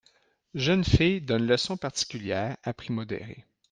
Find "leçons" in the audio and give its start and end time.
1.45-1.77